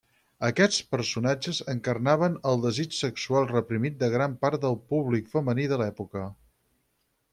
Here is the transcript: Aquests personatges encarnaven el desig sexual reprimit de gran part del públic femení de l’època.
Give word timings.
Aquests 0.47 0.77
personatges 0.93 1.59
encarnaven 1.73 2.39
el 2.51 2.57
desig 2.63 2.97
sexual 3.01 3.47
reprimit 3.51 4.01
de 4.05 4.09
gran 4.15 4.33
part 4.47 4.65
del 4.65 4.79
públic 4.95 5.31
femení 5.35 5.69
de 5.75 5.79
l’època. 5.83 6.25